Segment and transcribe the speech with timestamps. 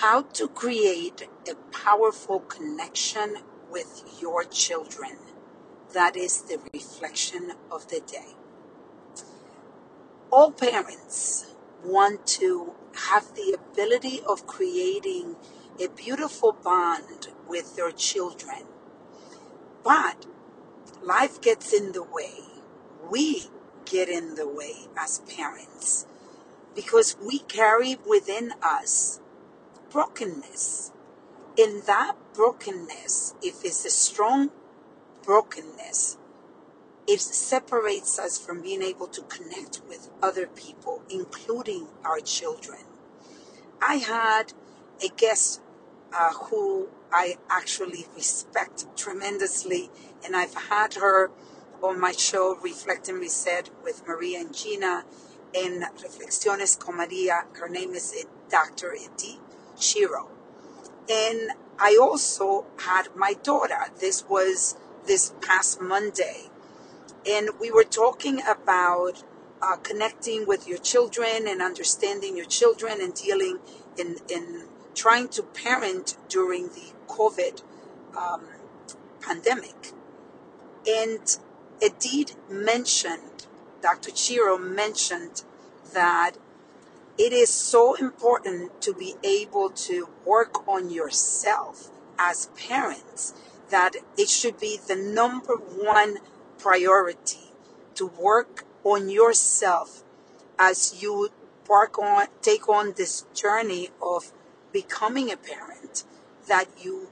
[0.00, 3.36] how to create a powerful connection
[3.70, 5.16] with your children.
[5.94, 8.34] That is the reflection of the day.
[10.30, 12.74] All parents want to
[13.08, 15.36] have the ability of creating
[15.82, 18.64] a beautiful bond with their children.
[19.82, 20.26] But
[21.02, 22.40] life gets in the way.
[23.10, 23.44] We
[23.86, 26.06] get in the way as parents
[26.74, 29.20] because we carry within us
[29.96, 30.92] brokenness.
[31.56, 34.50] In that brokenness, if it's a strong
[35.22, 36.18] brokenness,
[37.08, 42.80] it separates us from being able to connect with other people, including our children.
[43.80, 44.52] I had
[45.02, 45.62] a guest
[46.12, 49.88] uh, who I actually respect tremendously,
[50.22, 51.30] and I've had her
[51.82, 55.06] on my show, Reflect and Reset, with Maria and Gina,
[55.54, 57.46] in Reflexiones con Maria.
[57.54, 58.94] Her name is Dr.
[58.94, 59.45] Edith
[59.78, 60.28] Shiro.
[61.08, 63.78] And I also had my daughter.
[64.00, 66.48] This was this past Monday.
[67.28, 69.22] And we were talking about
[69.62, 73.58] uh, connecting with your children and understanding your children and dealing
[73.98, 74.64] in, in
[74.94, 77.62] trying to parent during the COVID
[78.16, 78.42] um,
[79.20, 79.92] pandemic.
[80.86, 81.36] And
[81.82, 83.46] Edith mentioned,
[83.82, 84.14] Dr.
[84.14, 85.42] Shiro mentioned
[85.92, 86.32] that
[87.18, 93.34] it is so important to be able to work on yourself as parents
[93.70, 96.18] that it should be the number one
[96.58, 97.52] priority
[97.94, 100.02] to work on yourself
[100.58, 101.30] as you
[101.62, 104.32] embark on take on this journey of
[104.72, 106.04] becoming a parent
[106.46, 107.08] that you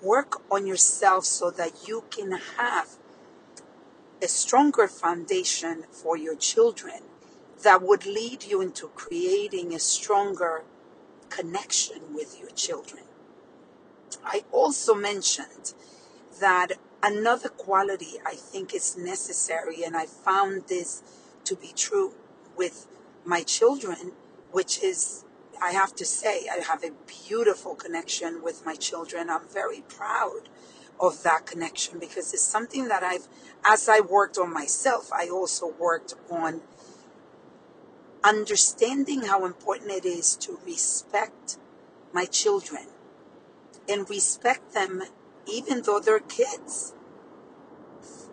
[0.00, 2.96] work on yourself so that you can have
[4.22, 7.00] a stronger foundation for your children
[7.62, 10.64] that would lead you into creating a stronger
[11.30, 13.04] connection with your children.
[14.24, 15.74] I also mentioned
[16.40, 21.02] that another quality I think is necessary, and I found this
[21.44, 22.14] to be true
[22.56, 22.86] with
[23.24, 24.12] my children,
[24.50, 25.24] which is,
[25.62, 26.90] I have to say, I have a
[27.28, 29.30] beautiful connection with my children.
[29.30, 30.48] I'm very proud
[31.00, 33.28] of that connection because it's something that I've,
[33.64, 36.62] as I worked on myself, I also worked on
[38.24, 41.58] understanding how important it is to respect
[42.12, 42.86] my children
[43.88, 45.02] and respect them
[45.46, 46.94] even though they're kids.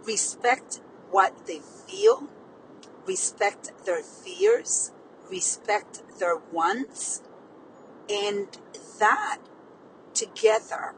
[0.06, 2.28] Respect what they feel,
[3.06, 4.92] respect their fears,
[5.30, 7.22] respect their wants,
[8.10, 8.48] and
[9.00, 9.38] that
[10.14, 10.94] together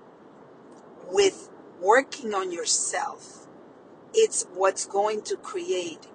[1.10, 3.48] with working on yourself,
[4.14, 6.08] it's what's going to create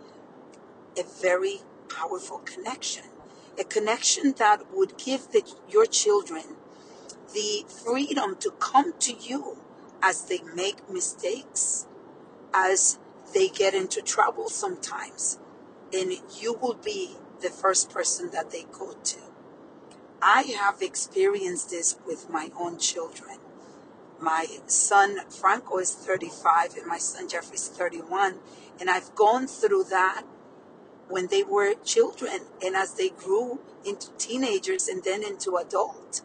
[0.99, 1.61] a very
[1.91, 3.05] powerful connection.
[3.59, 6.45] A connection that would give the, your children
[7.35, 9.59] the freedom to come to you
[10.03, 11.87] as they make mistakes,
[12.55, 12.99] as
[13.35, 15.39] they get into trouble sometimes,
[15.93, 19.19] and you will be the first person that they go to.
[20.23, 23.39] I have experienced this with my own children.
[24.21, 28.37] My son Franco is 35 and my son Jeffrey is 31,
[28.81, 30.25] and I've gone through that
[31.11, 36.23] when they were children and as they grew into teenagers and then into adult.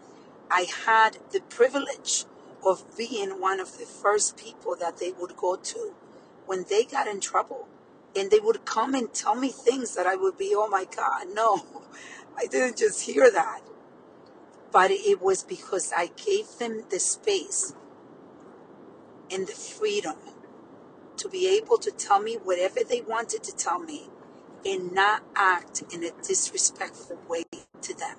[0.50, 2.26] I had the privilege
[2.66, 5.94] of being one of the first people that they would go to
[6.46, 7.68] when they got in trouble.
[8.16, 11.28] And they would come and tell me things that I would be, oh my God,
[11.34, 11.66] no,
[12.38, 13.62] I didn't just hear that.
[14.72, 17.74] But it was because I gave them the space
[19.32, 20.16] and the freedom
[21.18, 24.10] to be able to tell me whatever they wanted to tell me
[24.66, 27.44] and not act in a disrespectful way
[27.82, 28.18] to them.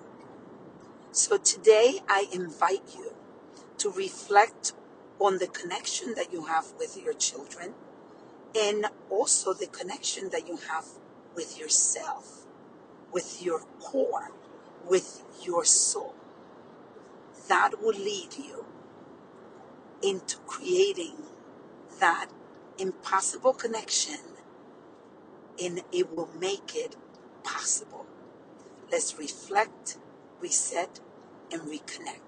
[1.10, 3.14] So today I invite you
[3.78, 4.72] to reflect
[5.18, 7.74] on the connection that you have with your children
[8.58, 10.86] and also the connection that you have
[11.34, 12.46] with yourself,
[13.12, 14.30] with your core,
[14.88, 16.14] with your soul.
[17.48, 18.64] That will lead you
[20.02, 21.16] into creating
[22.00, 22.28] that
[22.78, 24.18] impossible connection
[25.62, 26.96] and it will make it
[27.42, 28.06] possible.
[28.90, 29.98] Let's reflect,
[30.40, 31.00] reset,
[31.52, 32.25] and reconnect.